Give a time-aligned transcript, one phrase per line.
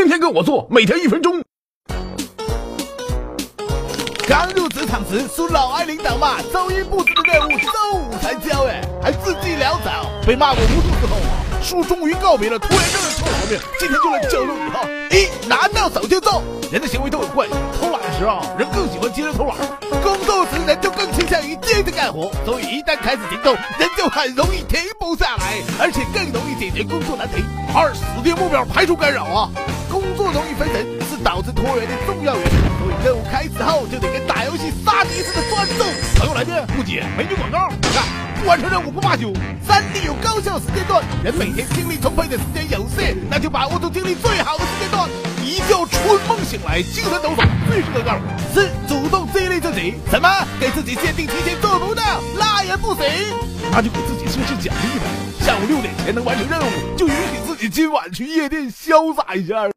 [0.00, 1.42] 天天跟我做，每天一分钟。
[4.26, 11.16] 刚入职场时属老挨领导骂，周一布置的任务周五才交，哎，还字迹潦草，被骂过无数次后，
[11.60, 16.42] 书终于告别了拖延症的臭毛病，今天就来教授你哈：一拿到手就做，
[16.72, 19.54] 人的行为都有惯性，偷懒的时候人更喜欢接着偷懒，
[20.02, 27.44] 工作时人就更倾向于接着干活，所以一旦开始行动，人就很容易停不下来，而且更容易解决工作难题。
[27.74, 29.50] 二死定目标排除干扰啊，
[30.10, 35.84] 工作容易分神是导致拖延的重要原因，所以任务开始后就得跟打游戏杀敌似的专注。
[36.18, 37.68] 朋友来电不接，美女广告。
[37.94, 38.02] 看，
[38.40, 39.32] 不完成任务不罢休。
[39.62, 45.08] 三 D 有高效时间段，人每天精力充沛的时间有限，那就把握住精力最好的时间段，
[45.44, 48.26] 一觉春梦醒来，精神抖擞，最适合干活。
[48.52, 50.28] 四主动激励自己，什么？
[50.58, 52.02] 给自己限定提前做不到，
[52.36, 53.04] 那也不行，
[53.70, 55.06] 那就给自己设置奖励呗。
[55.40, 59.66] 下午六点前能完成任务，就允许自己今晚去夜店潇洒一下。